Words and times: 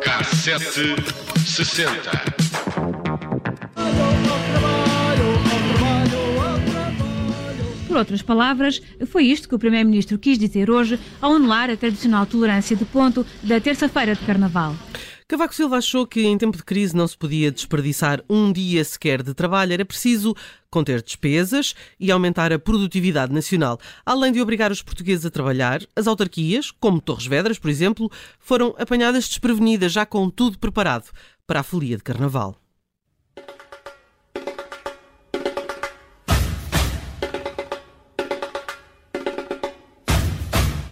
Cassete 0.00 0.94
60. 1.46 2.10
Por 7.88 7.96
outras 7.96 8.20
palavras, 8.22 8.82
foi 9.06 9.24
isto 9.24 9.48
que 9.48 9.54
o 9.54 9.58
Primeiro-Ministro 9.58 10.18
quis 10.18 10.38
dizer 10.38 10.70
hoje 10.70 11.00
ao 11.20 11.34
anular 11.34 11.70
a 11.70 11.76
tradicional 11.76 12.26
tolerância 12.26 12.76
de 12.76 12.84
ponto 12.84 13.24
da 13.42 13.60
terça-feira 13.60 14.14
de 14.14 14.20
Carnaval. 14.26 14.74
Cavaco 15.28 15.54
Silva 15.54 15.78
achou 15.78 16.06
que 16.06 16.22
em 16.22 16.36
tempo 16.36 16.56
de 16.56 16.62
crise 16.62 16.96
não 16.96 17.06
se 17.06 17.16
podia 17.16 17.50
desperdiçar 17.50 18.22
um 18.28 18.52
dia 18.52 18.84
sequer 18.84 19.22
de 19.22 19.34
trabalho, 19.34 19.72
era 19.72 19.84
preciso 19.84 20.34
conter 20.70 21.02
despesas 21.02 21.74
e 21.98 22.10
aumentar 22.10 22.52
a 22.52 22.58
produtividade 22.58 23.32
nacional. 23.32 23.78
Além 24.04 24.32
de 24.32 24.40
obrigar 24.40 24.72
os 24.72 24.82
portugueses 24.82 25.26
a 25.26 25.30
trabalhar, 25.30 25.82
as 25.94 26.06
autarquias, 26.06 26.70
como 26.70 27.00
Torres 27.00 27.26
Vedras, 27.26 27.58
por 27.58 27.70
exemplo, 27.70 28.10
foram 28.38 28.74
apanhadas 28.78 29.28
desprevenidas, 29.28 29.92
já 29.92 30.04
com 30.04 30.28
tudo 30.28 30.58
preparado 30.58 31.10
para 31.46 31.60
a 31.60 31.64
folia 31.64 31.96
de 31.96 32.02
Carnaval. 32.02 32.61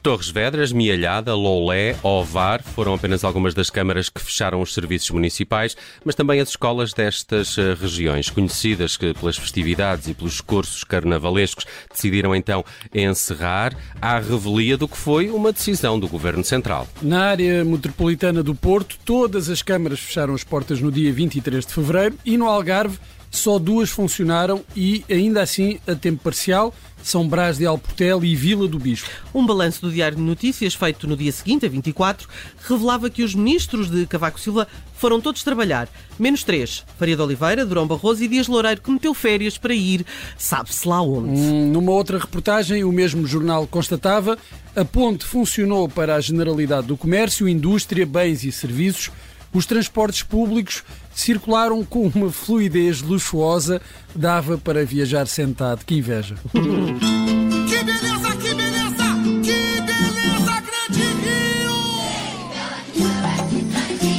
Torres 0.03 0.31
Vedras, 0.31 0.73
Mialhada, 0.73 1.35
Loulé, 1.35 1.95
Ovar 2.03 2.63
foram 2.63 2.95
apenas 2.95 3.23
algumas 3.23 3.53
das 3.53 3.69
câmaras 3.69 4.09
que 4.09 4.21
fecharam 4.21 4.63
os 4.63 4.73
serviços 4.73 5.11
municipais, 5.11 5.77
mas 6.03 6.15
também 6.15 6.41
as 6.41 6.49
escolas 6.49 6.95
destas 6.95 7.59
eh, 7.59 7.75
regiões, 7.75 8.31
conhecidas 8.31 8.97
pelas 8.97 9.37
festividades 9.37 10.09
e 10.09 10.15
pelos 10.15 10.41
cursos 10.41 10.85
carnavalescos, 10.85 11.67
decidiram 11.93 12.35
então 12.35 12.65
encerrar 12.95 13.77
à 14.01 14.19
revelia 14.19 14.79
do 14.79 14.89
que 14.89 14.97
foi 14.97 15.29
uma 15.29 15.53
decisão 15.53 16.01
do 16.01 16.09
Governo 16.09 16.43
Central. 16.45 16.89
Na 17.03 17.27
área 17.27 17.63
metropolitana 17.63 18.43
do 18.43 18.55
Porto, 18.55 18.97
todas 19.05 19.51
as 19.51 19.61
câmaras 19.61 20.01
fecharam 20.01 20.35
as 20.35 20.43
portas 20.43 20.81
no 20.81 20.91
dia 20.91 21.13
23 21.13 21.67
de 21.67 21.75
fevereiro 21.75 22.17
e 22.25 22.39
no 22.39 22.49
Algarve 22.49 22.99
só 23.31 23.59
duas 23.59 23.91
funcionaram 23.91 24.65
e, 24.77 25.05
ainda 25.09 25.41
assim, 25.41 25.79
a 25.87 25.95
tempo 25.95 26.23
parcial, 26.23 26.75
são 27.03 27.27
Brás 27.27 27.59
de 27.59 27.65
Alportel 27.65 28.25
e 28.25 28.35
Vila 28.35 28.69
do 28.69 28.79
Bispo. 28.79 29.09
Um 29.33 29.47
balanço 29.47 29.81
do 29.81 29.93
Diário 29.93 30.17
de 30.17 30.23
Notícias, 30.23 30.75
feito 30.75 31.07
no 31.07 31.17
dia 31.17 31.33
seguinte, 31.33 31.65
a 31.65 31.69
24, 31.69 32.29
revelava 32.69 33.09
que 33.09 33.23
os 33.23 33.35
ministros 33.35 33.91
de 33.91 34.07
Cavaco 34.07 34.39
Silva 34.39 34.67
foram 34.95 35.21
todos 35.21 35.43
trabalhar, 35.43 35.89
menos 36.19 36.45
três. 36.45 36.85
Faria 36.99 37.17
de 37.17 37.23
Oliveira, 37.23 37.65
Durão 37.65 37.87
Barroso 37.87 38.23
e 38.23 38.29
Dias 38.29 38.49
Loureiro, 38.49 38.83
que 38.83 38.91
meteu 38.91 39.15
férias 39.15 39.57
para 39.57 39.75
ir, 39.75 40.05
sabe-se 40.37 40.87
lá 40.87 41.01
onde. 41.01 41.41
Hum, 41.41 41.71
numa 41.73 41.93
outra 41.93 42.19
reportagem, 42.19 42.85
o 42.85 42.93
mesmo 42.93 43.27
jornal 43.27 43.67
constatava 43.67 44.37
a 44.77 44.85
ponte 44.85 45.25
funcionou 45.25 45.89
para 45.89 46.15
a 46.15 46.21
generalidade 46.21 46.87
do 46.87 46.97
comércio, 46.97 47.49
indústria, 47.49 48.07
bens 48.07 48.45
e 48.45 48.53
serviços, 48.53 49.11
os 49.53 49.67
transportes 49.67 50.23
públicos 50.23 50.85
circularam 51.15 51.85
com 51.85 52.07
uma 52.15 52.31
fluidez 52.31 53.03
luxuosa, 53.03 53.81
dava 54.15 54.59
para 54.59 54.85
viajar 54.85 55.27
sentado. 55.27 55.85
Que 55.85 55.97
inveja! 55.97 56.37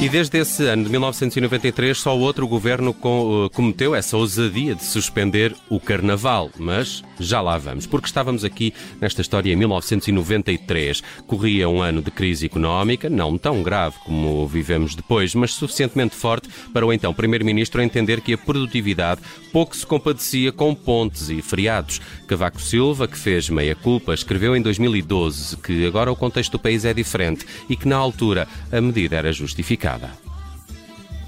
E 0.02 0.08
desde 0.08 0.36
esse 0.38 0.66
ano 0.66 0.82
de 0.82 0.90
1993, 0.90 1.96
só 1.96 2.18
outro 2.18 2.48
governo 2.48 2.92
com, 2.92 3.44
uh, 3.44 3.50
cometeu 3.50 3.94
essa 3.94 4.16
ousadia 4.16 4.74
de 4.74 4.84
suspender 4.84 5.54
o 5.68 5.78
Carnaval. 5.78 6.50
Mas 6.58 7.04
já 7.20 7.40
lá 7.40 7.56
vamos, 7.56 7.86
porque 7.86 8.08
estávamos 8.08 8.42
aqui 8.42 8.74
nesta 9.00 9.20
história 9.20 9.52
em 9.52 9.54
1993. 9.54 11.04
Corria 11.24 11.68
um 11.68 11.80
ano 11.80 12.02
de 12.02 12.10
crise 12.10 12.46
económica, 12.46 13.08
não 13.08 13.38
tão 13.38 13.62
grave 13.62 13.94
como 14.04 14.44
vivemos 14.48 14.96
depois, 14.96 15.36
mas 15.36 15.54
suficientemente 15.54 16.16
forte 16.16 16.48
para 16.72 16.84
o 16.84 16.92
então 16.92 17.14
Primeiro-Ministro 17.14 17.80
entender 17.80 18.20
que 18.22 18.32
a 18.32 18.38
produtividade 18.38 19.20
pouco 19.52 19.76
se 19.76 19.86
compadecia 19.86 20.50
com 20.50 20.74
pontes 20.74 21.28
e 21.28 21.40
feriados. 21.40 22.00
Cavaco 22.26 22.60
Silva, 22.60 23.06
que 23.06 23.16
fez 23.16 23.48
meia-culpa, 23.48 24.14
escreveu 24.14 24.56
em 24.56 24.62
2012 24.62 25.58
que 25.58 25.86
agora 25.86 26.10
o 26.10 26.16
contexto 26.16 26.52
do 26.52 26.58
país 26.58 26.84
é 26.84 26.92
diferente 26.92 27.46
e 27.70 27.76
que 27.76 27.86
na 27.86 27.96
altura 27.96 28.48
a 28.72 28.80
medida 28.80 29.14
era 29.14 29.32
justificada. 29.32 29.91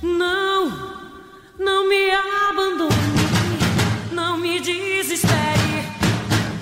Não, 0.02 0.70
não 1.58 1.86
me 1.86 2.10
abandone, 2.48 2.94
não 4.10 4.38
me 4.38 4.58
desespere, 4.58 5.86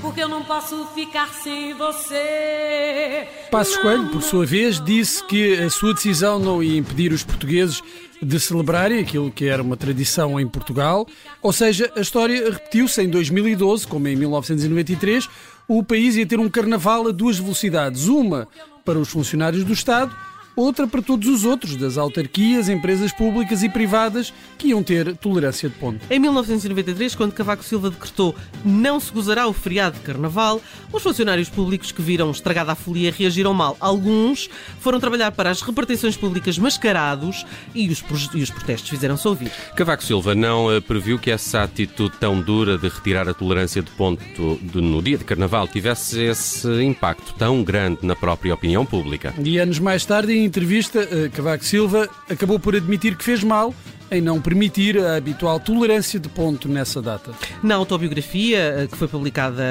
porque 0.01 0.21
eu 0.21 0.29
não 0.29 0.43
posso 0.43 0.85
ficar 0.95 1.29
sem 1.33 1.75
você. 1.75 3.29
Passos 3.53 3.77
Coelho, 3.77 4.09
por 4.09 4.21
sua 4.21 4.45
vez, 4.45 4.83
disse 4.83 5.23
que 5.25 5.55
a 5.61 5.71
sua 5.71 5.95
decisão 5.95 6.41
não 6.41 6.61
ia 6.61 6.77
impedir 6.77 7.13
os 7.13 7.23
portugueses 7.23 7.81
de 8.21 8.41
celebrarem 8.41 8.99
aquilo 8.99 9.31
que 9.31 9.47
era 9.47 9.63
uma 9.63 9.77
tradição 9.77 10.41
em 10.41 10.49
Portugal. 10.49 11.07
Ou 11.41 11.53
seja, 11.53 11.93
a 11.97 12.01
história 12.01 12.51
repetiu-se 12.51 13.01
em 13.01 13.09
2012, 13.09 13.87
como 13.87 14.09
em 14.09 14.17
1993. 14.17 15.29
O 15.69 15.85
país 15.85 16.17
ia 16.17 16.27
ter 16.27 16.41
um 16.41 16.49
carnaval 16.49 17.07
a 17.07 17.13
duas 17.13 17.39
velocidades: 17.39 18.09
uma 18.09 18.49
para 18.85 18.99
os 18.99 19.09
funcionários 19.09 19.63
do 19.63 19.73
Estado 19.73 20.13
outra 20.55 20.87
para 20.87 21.03
todos 21.03 21.29
os 21.29 21.45
outros, 21.45 21.77
das 21.77 21.97
autarquias, 21.99 22.69
empresas 22.69 23.13
públicas 23.13 23.63
e 23.63 23.69
privadas, 23.69 24.33
que 24.59 24.69
iam 24.69 24.83
ter 24.83 25.17
tolerância 25.17 25.69
de 25.69 25.75
ponto. 25.77 26.01
Em 26.11 26.19
1993, 26.19 27.15
quando 27.15 27.33
Cavaco 27.33 27.65
Silva 27.65 27.91
decretou 27.91 28.35
não 28.65 29.01
se 29.01 29.13
gozará 29.13 29.47
o 29.47 29.53
feriado 29.53 29.99
de 29.99 30.05
Carnaval, 30.05 30.61
os 30.93 31.03
funcionários 31.03 31.49
públicos 31.49 31.93
que 31.93 32.03
viram 32.03 32.31
estragada 32.31 32.73
a 32.73 32.75
folia 32.75 33.13
reagiram 33.13 33.55
mal. 33.55 33.77
Alguns 33.81 34.49
foram 34.81 35.01
trabalhar 35.01 35.33
para 35.33 35.51
as 35.51 35.63
repartições 35.63 36.17
públicas 36.17 36.59
mascarados 36.59 37.47
e 37.75 37.89
os, 37.89 38.05
e 38.35 38.43
os 38.43 38.51
protestos 38.51 38.91
fizeram-se 38.91 39.27
ouvir. 39.27 39.51
Cavaco 39.77 40.03
Silva 40.03 40.35
não 40.35 40.77
uh, 40.77 40.81
previu 40.83 41.19
que 41.19 41.31
essa 41.31 41.63
atitude 41.63 42.17
tão 42.19 42.41
dura 42.41 42.77
de 42.77 42.89
retirar 42.89 43.29
a 43.29 43.35
tolerância 43.35 43.83
de 43.83 43.91
ponto 43.93 44.23
de, 44.61 44.81
no 44.81 45.03
dia 45.03 45.19
de 45.19 45.25
Carnaval 45.25 45.67
tivesse 45.67 46.23
esse 46.23 46.69
impacto 46.83 47.35
tão 47.35 47.63
grande 47.63 47.99
na 48.03 48.15
própria 48.15 48.55
opinião 48.55 48.85
pública. 48.85 49.35
E 49.43 49.59
anos 49.59 49.79
mais 49.79 50.05
tarde, 50.05 50.33
em 50.43 50.47
entrevista, 50.47 51.01
eh, 51.01 51.29
Cavaco 51.29 51.65
Silva 51.65 52.09
acabou 52.29 52.59
por 52.59 52.75
admitir 52.75 53.17
que 53.17 53.25
fez 53.25 53.45
mal 53.45 53.73
em 54.13 54.21
não 54.21 54.41
permitir 54.41 54.99
a 54.99 55.17
habitual 55.17 55.59
tolerância 55.59 56.21
de 56.21 56.29
ponto 56.29 56.69
nessa 56.69 57.01
data. 57.01 57.33
Na 57.63 57.77
autobiografia, 57.77 58.59
eh, 58.59 58.87
que 58.87 58.97
foi 58.97 59.09
publicada 59.09 59.63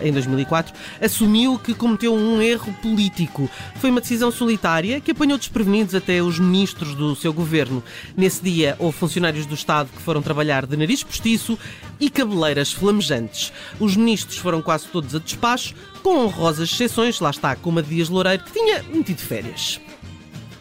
uh, 0.00 0.06
em 0.06 0.12
2004, 0.12 0.72
assumiu 1.00 1.58
que 1.58 1.74
cometeu 1.74 2.14
um 2.14 2.40
erro 2.40 2.72
político. 2.74 3.50
Foi 3.80 3.90
uma 3.90 4.00
decisão 4.00 4.30
solitária 4.30 5.00
que 5.00 5.10
apanhou 5.10 5.36
desprevenidos 5.36 5.92
até 5.94 6.22
os 6.22 6.38
ministros 6.38 6.94
do 6.94 7.16
seu 7.16 7.32
governo. 7.32 7.82
Nesse 8.16 8.42
dia, 8.42 8.76
houve 8.78 8.96
funcionários 8.96 9.44
do 9.44 9.54
Estado 9.54 9.90
que 9.94 10.02
foram 10.02 10.22
trabalhar 10.22 10.66
de 10.66 10.76
nariz 10.76 11.02
postiço 11.02 11.58
e 11.98 12.08
cabeleiras 12.08 12.72
flamejantes. 12.72 13.52
Os 13.80 13.96
ministros 13.96 14.38
foram 14.38 14.62
quase 14.62 14.86
todos 14.86 15.16
a 15.16 15.18
despacho, 15.18 15.74
com 16.00 16.26
honrosas 16.26 16.70
exceções, 16.70 17.18
lá 17.18 17.30
está, 17.30 17.56
como 17.56 17.80
a 17.80 17.82
Dias 17.82 18.08
Loureiro, 18.08 18.44
que 18.44 18.52
tinha 18.52 18.84
metido 18.84 19.18
férias. 19.18 19.80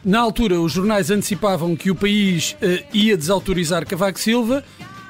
Na 0.04 0.20
altura, 0.20 0.62
os 0.62 0.72
jornais 0.72 1.12
antecipavam 1.12 1.76
que 1.76 1.92
o 1.92 1.96
país 1.96 2.56
uh, 2.62 2.86
ia 2.94 3.18
desautorizar 3.18 3.86
Cavaco 3.86 4.20
Silva, 4.20 4.64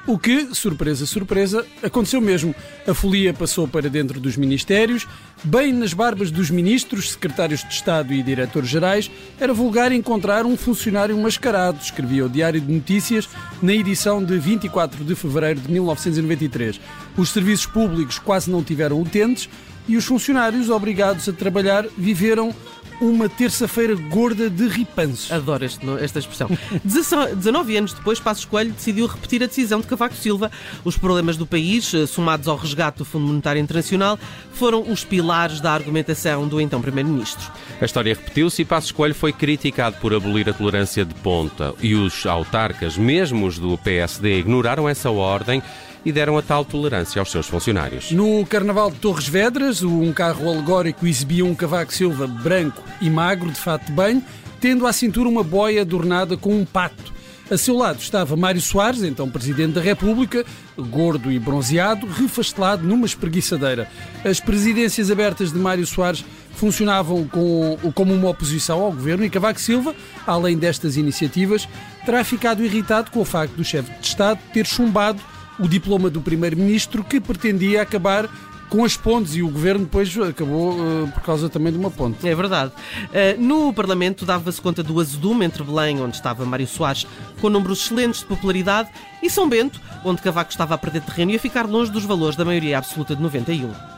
o 0.06 0.18
que, 0.18 0.52
surpresa, 0.54 1.06
surpresa, 1.06 1.64
aconteceu 1.82 2.20
mesmo. 2.20 2.52
A 2.88 2.92
folia 2.92 3.32
passou 3.32 3.68
para 3.68 3.88
dentro 3.88 4.18
dos 4.18 4.36
ministérios, 4.36 5.06
bem 5.44 5.72
nas 5.72 5.92
barbas 5.92 6.32
dos 6.32 6.50
ministros, 6.50 7.12
secretários 7.12 7.60
de 7.60 7.72
Estado 7.72 8.12
e 8.12 8.20
diretores-gerais, 8.20 9.08
era 9.38 9.54
vulgar 9.54 9.92
encontrar 9.92 10.46
um 10.46 10.56
funcionário 10.56 11.16
mascarado, 11.16 11.78
escrevia 11.80 12.26
o 12.26 12.28
Diário 12.28 12.60
de 12.60 12.72
Notícias 12.72 13.28
na 13.62 13.72
edição 13.72 14.24
de 14.24 14.36
24 14.38 15.04
de 15.04 15.14
fevereiro 15.14 15.60
de 15.60 15.70
1993. 15.70 16.80
Os 17.16 17.30
serviços 17.30 17.66
públicos 17.66 18.18
quase 18.18 18.50
não 18.50 18.64
tiveram 18.64 19.00
utentes 19.00 19.48
e 19.90 19.96
os 19.96 20.04
funcionários 20.04 20.70
obrigados 20.70 21.28
a 21.28 21.32
trabalhar 21.32 21.84
viveram 21.98 22.54
uma 23.00 23.28
terça-feira 23.28 23.96
gorda 23.96 24.48
de 24.48 24.68
ripanços. 24.68 25.32
Adoro 25.32 25.64
este, 25.64 25.84
esta 26.00 26.20
expressão. 26.20 26.48
19 26.84 27.76
anos 27.76 27.92
depois, 27.92 28.20
Passos 28.20 28.44
Coelho 28.44 28.70
decidiu 28.70 29.06
repetir 29.06 29.42
a 29.42 29.46
decisão 29.46 29.80
de 29.80 29.88
Cavaco 29.88 30.14
Silva. 30.14 30.48
Os 30.84 30.96
problemas 30.96 31.36
do 31.36 31.44
país, 31.44 31.92
eh, 31.92 32.06
somados 32.06 32.46
ao 32.46 32.56
resgate 32.56 32.98
do 32.98 33.04
Fundo 33.04 33.26
Monetário 33.26 33.60
Internacional, 33.60 34.16
foram 34.52 34.82
os 34.82 35.02
pilares 35.02 35.60
da 35.60 35.72
argumentação 35.72 36.46
do 36.46 36.60
então 36.60 36.80
Primeiro-Ministro. 36.80 37.50
A 37.80 37.84
história 37.84 38.14
repetiu-se 38.14 38.62
e 38.62 38.64
Passos 38.64 38.92
Coelho 38.92 39.14
foi 39.14 39.32
criticado 39.32 39.96
por 39.96 40.14
abolir 40.14 40.48
a 40.48 40.52
tolerância 40.52 41.04
de 41.04 41.14
ponta. 41.14 41.74
E 41.80 41.96
os 41.96 42.26
autarcas, 42.26 42.96
mesmo 42.96 43.44
os 43.44 43.58
do 43.58 43.76
PSD, 43.78 44.38
ignoraram 44.38 44.88
essa 44.88 45.10
ordem 45.10 45.60
e 46.04 46.12
deram 46.12 46.36
a 46.36 46.42
tal 46.42 46.64
tolerância 46.64 47.20
aos 47.20 47.30
seus 47.30 47.46
funcionários. 47.46 48.10
No 48.10 48.44
Carnaval 48.46 48.90
de 48.90 48.98
Torres 48.98 49.28
Vedras, 49.28 49.82
um 49.82 50.12
carro 50.12 50.48
alegórico 50.48 51.06
exibia 51.06 51.44
um 51.44 51.54
cavaco 51.54 51.92
Silva 51.92 52.26
branco 52.26 52.82
e 53.00 53.10
magro, 53.10 53.50
de 53.50 53.60
fato 53.60 53.86
de 53.86 53.92
banho, 53.92 54.22
tendo 54.60 54.86
à 54.86 54.92
cintura 54.92 55.28
uma 55.28 55.42
boia 55.42 55.82
adornada 55.82 56.36
com 56.36 56.54
um 56.54 56.64
pato. 56.64 57.20
A 57.50 57.58
seu 57.58 57.76
lado 57.76 57.98
estava 57.98 58.36
Mário 58.36 58.60
Soares, 58.60 59.02
então 59.02 59.28
Presidente 59.28 59.72
da 59.72 59.80
República, 59.80 60.46
gordo 60.78 61.32
e 61.32 61.38
bronzeado, 61.38 62.06
refastelado 62.06 62.86
numa 62.86 63.04
espreguiçadeira. 63.04 63.90
As 64.24 64.38
presidências 64.38 65.10
abertas 65.10 65.52
de 65.52 65.58
Mário 65.58 65.84
Soares 65.84 66.24
funcionavam 66.54 67.26
com, 67.26 67.76
como 67.92 68.14
uma 68.14 68.28
oposição 68.28 68.80
ao 68.80 68.92
governo 68.92 69.24
e 69.24 69.30
Cavaco 69.30 69.60
Silva, 69.60 69.96
além 70.24 70.56
destas 70.56 70.96
iniciativas, 70.96 71.68
terá 72.04 72.22
ficado 72.22 72.64
irritado 72.64 73.10
com 73.10 73.20
o 73.20 73.24
facto 73.24 73.54
do 73.54 73.64
chefe 73.64 73.90
de 73.98 74.06
Estado 74.06 74.38
ter 74.52 74.64
chumbado 74.64 75.20
o 75.60 75.68
diploma 75.68 76.10
do 76.10 76.20
primeiro-ministro 76.20 77.04
que 77.04 77.20
pretendia 77.20 77.82
acabar 77.82 78.28
com 78.70 78.84
as 78.84 78.96
pontes 78.96 79.34
e 79.34 79.42
o 79.42 79.50
governo 79.50 79.84
depois 79.84 80.16
acabou 80.16 80.74
uh, 80.74 81.08
por 81.12 81.22
causa 81.22 81.48
também 81.48 81.72
de 81.72 81.78
uma 81.78 81.90
ponte. 81.90 82.26
É 82.26 82.34
verdade. 82.34 82.72
Uh, 83.08 83.40
no 83.42 83.72
Parlamento 83.74 84.24
dava-se 84.24 84.60
conta 84.60 84.82
do 84.82 85.00
azedume 85.00 85.44
entre 85.44 85.62
Belém, 85.64 86.00
onde 86.00 86.16
estava 86.16 86.46
Mário 86.46 86.68
Soares, 86.68 87.06
com 87.40 87.50
números 87.50 87.82
excelentes 87.82 88.20
de 88.20 88.26
popularidade, 88.26 88.88
e 89.20 89.28
São 89.28 89.48
Bento, 89.48 89.80
onde 90.04 90.22
Cavaco 90.22 90.52
estava 90.52 90.74
a 90.76 90.78
perder 90.78 91.02
terreno 91.02 91.32
e 91.32 91.36
a 91.36 91.40
ficar 91.40 91.66
longe 91.66 91.90
dos 91.90 92.04
valores 92.04 92.36
da 92.36 92.44
maioria 92.44 92.78
absoluta 92.78 93.16
de 93.16 93.22
91. 93.22 93.89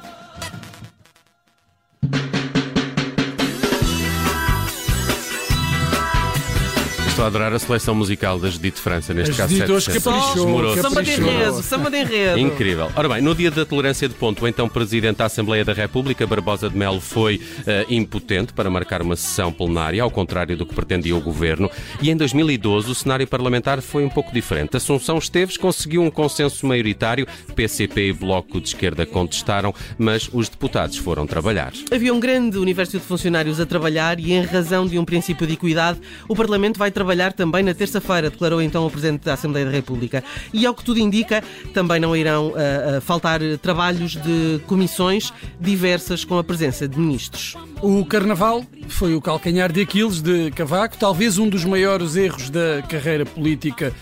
Estou 7.22 7.28
a 7.28 7.38
adorar 7.38 7.52
a 7.52 7.58
seleção 7.60 7.94
musical 7.94 8.36
da 8.36 8.50
Judite 8.50 8.80
França, 8.80 9.14
neste 9.14 9.30
As 9.30 9.36
caso 9.36 9.54
Judite 9.54 9.70
hoje 9.70 9.92
7%. 9.92 10.02
caprichou. 10.02 10.82
Samba 10.82 11.02
de 11.04 11.12
enredo, 11.12 11.62
samba 11.62 11.90
de 11.90 11.96
enredo. 11.98 12.38
Incrível. 12.40 12.90
Ora 12.96 13.08
bem, 13.08 13.22
no 13.22 13.32
dia 13.32 13.48
da 13.48 13.64
tolerância 13.64 14.08
de 14.08 14.14
ponto, 14.16 14.44
o 14.44 14.48
então 14.48 14.68
Presidente 14.68 15.18
da 15.18 15.26
Assembleia 15.26 15.64
da 15.64 15.72
República, 15.72 16.26
Barbosa 16.26 16.68
de 16.68 16.76
Melo, 16.76 17.00
foi 17.00 17.40
eh, 17.64 17.86
impotente 17.88 18.52
para 18.52 18.68
marcar 18.68 19.02
uma 19.02 19.14
sessão 19.14 19.52
plenária, 19.52 20.02
ao 20.02 20.10
contrário 20.10 20.56
do 20.56 20.66
que 20.66 20.74
pretendia 20.74 21.14
o 21.14 21.20
Governo. 21.20 21.70
E 22.00 22.10
em 22.10 22.16
2012 22.16 22.90
o 22.90 22.94
cenário 22.94 23.24
parlamentar 23.28 23.80
foi 23.80 24.04
um 24.04 24.10
pouco 24.10 24.32
diferente. 24.32 24.76
Assunção 24.76 25.16
Esteves 25.16 25.56
conseguiu 25.56 26.02
um 26.02 26.10
consenso 26.10 26.66
maioritário, 26.66 27.24
PCP 27.54 28.08
e 28.08 28.12
Bloco 28.12 28.60
de 28.60 28.66
Esquerda 28.66 29.06
contestaram, 29.06 29.72
mas 29.96 30.28
os 30.32 30.48
deputados 30.48 30.96
foram 30.96 31.24
trabalhar. 31.24 31.72
Havia 31.92 32.12
um 32.12 32.18
grande 32.18 32.58
universo 32.58 32.98
de 32.98 33.04
funcionários 33.04 33.60
a 33.60 33.66
trabalhar 33.66 34.18
e, 34.18 34.32
em 34.32 34.42
razão 34.42 34.88
de 34.88 34.98
um 34.98 35.04
princípio 35.04 35.46
de 35.46 35.52
equidade, 35.52 36.00
o 36.26 36.34
Parlamento 36.34 36.80
vai 36.80 36.90
trabalhar 36.90 37.11
também 37.32 37.62
na 37.62 37.74
terça-feira, 37.74 38.30
declarou 38.30 38.60
então 38.62 38.86
o 38.86 38.90
Presidente 38.90 39.24
da 39.24 39.34
Assembleia 39.34 39.66
da 39.66 39.72
República. 39.72 40.24
E, 40.52 40.66
ao 40.66 40.74
que 40.74 40.84
tudo 40.84 40.98
indica, 40.98 41.42
também 41.74 42.00
não 42.00 42.16
irão 42.16 42.54
ah, 42.56 42.96
ah, 42.96 43.00
faltar 43.00 43.40
trabalhos 43.60 44.16
de 44.16 44.60
comissões 44.66 45.32
diversas 45.60 46.24
com 46.24 46.38
a 46.38 46.44
presença 46.44 46.88
de 46.88 46.98
ministros. 46.98 47.56
O 47.80 48.04
Carnaval 48.04 48.64
foi 48.88 49.14
o 49.14 49.20
calcanhar 49.20 49.72
de 49.72 49.82
Aquiles 49.82 50.20
de 50.20 50.50
Cavaco, 50.52 50.96
talvez 50.96 51.38
um 51.38 51.48
dos 51.48 51.64
maiores 51.64 52.16
erros 52.16 52.50
da 52.50 52.82
carreira 52.88 53.26
política 53.26 53.92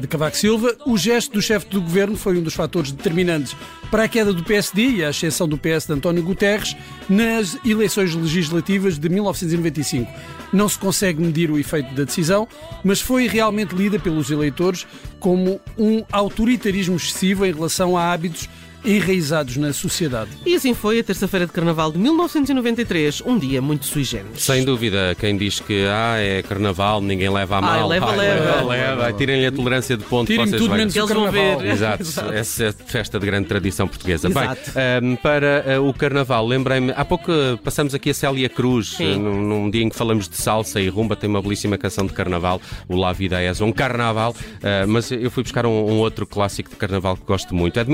de 0.00 0.06
Cavaco 0.06 0.36
Silva. 0.36 0.76
O 0.86 0.96
gesto 0.96 1.32
do 1.32 1.42
chefe 1.42 1.66
do 1.66 1.80
governo 1.80 2.16
foi 2.16 2.38
um 2.38 2.42
dos 2.42 2.54
fatores 2.54 2.92
determinantes 2.92 3.56
para 3.90 4.04
a 4.04 4.08
queda 4.08 4.32
do 4.32 4.42
PSD 4.42 4.82
e 4.88 5.04
a 5.04 5.08
ascensão 5.08 5.48
do 5.48 5.58
PS 5.58 5.86
de 5.86 5.92
António 5.92 6.22
Guterres 6.22 6.76
nas 7.08 7.56
eleições 7.64 8.14
legislativas 8.14 8.98
de 8.98 9.08
1995. 9.08 10.10
Não 10.52 10.68
se 10.68 10.78
consegue 10.78 11.20
medir 11.20 11.50
o 11.50 11.58
efeito 11.58 11.94
da 11.94 12.04
decisão, 12.04 12.46
mas 12.84 13.00
foi 13.00 13.26
realmente 13.26 13.74
lida 13.74 13.98
pelos 13.98 14.30
eleitores 14.30 14.86
como 15.18 15.60
um 15.78 16.04
autoritarismo 16.12 16.96
excessivo 16.96 17.46
em 17.46 17.52
relação 17.52 17.96
a 17.96 18.12
hábitos 18.12 18.48
enraizados 18.84 19.56
na 19.56 19.72
sociedade. 19.72 20.30
E 20.44 20.54
assim 20.54 20.74
foi 20.74 20.98
a 20.98 21.04
terça-feira 21.04 21.46
de 21.46 21.52
Carnaval 21.52 21.92
de 21.92 21.98
1993, 21.98 23.22
um 23.24 23.38
dia 23.38 23.62
muito 23.62 23.86
sui 23.86 24.04
generis. 24.04 24.42
Sem 24.42 24.64
dúvida, 24.64 25.16
quem 25.18 25.36
diz 25.36 25.60
que 25.60 25.84
ah, 25.88 26.16
é 26.18 26.42
carnaval, 26.42 27.00
ninguém 27.00 27.30
leva 27.30 27.56
a 27.56 27.58
Ai, 27.58 27.80
mal. 27.80 27.88
leva, 27.88 28.10
leva. 28.12 28.62
leva. 28.62 29.12
Tirem-lhe 29.12 29.46
a 29.46 29.52
tolerância 29.52 29.96
de 29.96 30.04
ponto. 30.04 30.26
Tirem 30.26 30.46
vocês 30.46 30.60
tudo 30.60 30.74
menos 30.74 30.94
o 30.94 30.98
Eles 30.98 31.10
vão 31.10 31.24
Carnaval. 31.24 31.58
ver. 31.58 31.70
Exato, 31.72 32.02
Exato. 32.02 32.32
essa 32.32 32.64
é 32.64 32.72
festa 32.72 33.18
de 33.18 33.26
grande 33.26 33.48
tradição 33.48 33.86
portuguesa. 33.86 34.28
Exato. 34.28 34.72
Bem, 34.72 34.82
ehm, 34.82 35.16
para 35.16 35.64
eh, 35.66 35.78
o 35.78 35.92
Carnaval, 35.92 36.46
lembrei-me, 36.46 36.92
há 36.96 37.04
pouco 37.04 37.30
eh, 37.30 37.58
passamos 37.62 37.94
aqui 37.94 38.10
a 38.10 38.14
Célia 38.14 38.48
Cruz, 38.48 38.96
eh, 39.00 39.16
num, 39.16 39.42
num 39.42 39.70
dia 39.70 39.82
em 39.82 39.88
que 39.88 39.96
falamos 39.96 40.28
de 40.28 40.36
salsa 40.36 40.80
e 40.80 40.88
rumba, 40.88 41.16
tem 41.16 41.28
uma 41.28 41.40
belíssima 41.40 41.78
canção 41.78 42.06
de 42.06 42.12
Carnaval, 42.12 42.60
o 42.88 42.96
La 42.96 43.12
Vida 43.12 43.40
é 43.40 43.52
um 43.62 43.70
Carnaval, 43.70 44.34
mas 44.88 45.12
eu 45.12 45.30
fui 45.30 45.42
buscar 45.42 45.66
um, 45.66 45.70
um 45.70 45.98
outro 45.98 46.26
clássico 46.26 46.70
de 46.70 46.76
Carnaval 46.76 47.16
que 47.16 47.24
gosto 47.24 47.54
muito, 47.54 47.78
é 47.78 47.84
de 47.84 47.90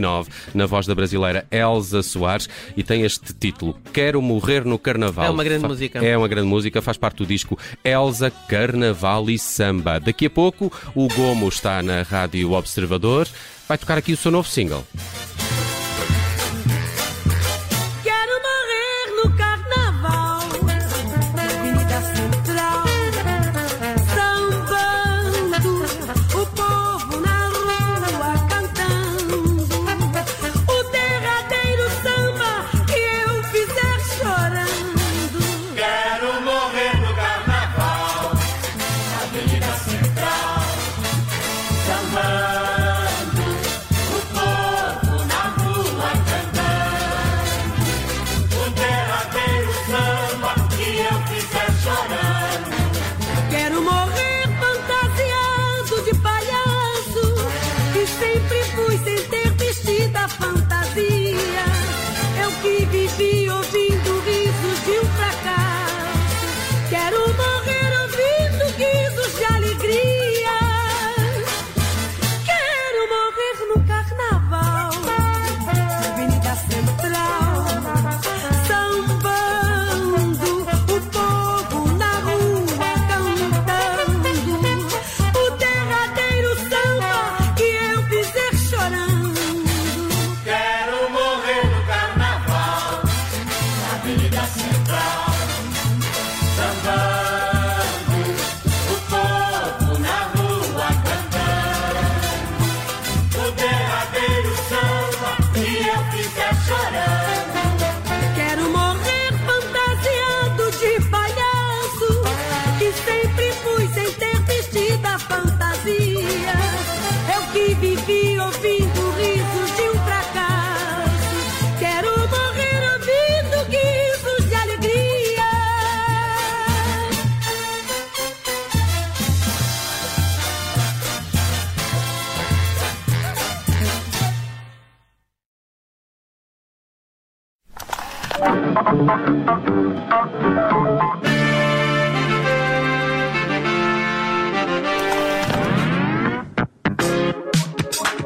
1969, 0.00 0.30
na 0.54 0.66
voz 0.66 0.86
da 0.86 0.94
brasileira 0.94 1.46
Elza 1.50 2.02
Soares, 2.02 2.48
e 2.76 2.82
tem 2.82 3.02
este 3.02 3.32
título, 3.32 3.76
Quero 3.92 4.20
Morrer 4.22 4.64
no 4.64 4.78
Carnaval. 4.78 5.26
É 5.26 5.30
uma 5.30 5.44
grande 5.44 5.62
Fa- 5.62 5.68
música. 5.68 6.04
É 6.04 6.16
uma 6.16 6.28
grande 6.28 6.48
música, 6.48 6.82
faz 6.82 6.96
parte 6.96 7.18
do 7.18 7.26
disco 7.26 7.58
Elza, 7.84 8.30
Carnaval 8.48 9.28
e 9.30 9.38
Samba. 9.38 9.98
Daqui 10.00 10.26
a 10.26 10.30
pouco, 10.30 10.72
o 10.94 11.08
Gomo 11.08 11.48
está 11.48 11.82
na 11.82 12.02
Rádio 12.02 12.52
Observador, 12.52 13.28
vai 13.68 13.78
tocar 13.78 13.98
aqui 13.98 14.12
o 14.12 14.16
seu 14.16 14.30
novo 14.30 14.48
single. 14.48 14.84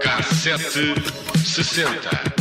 Cassete 0.00 0.94
60. 1.44 2.38